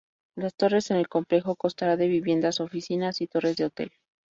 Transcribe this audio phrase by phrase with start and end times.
[0.35, 3.91] Las torres en el complejo constará de viviendas, oficinas y torres de hotel.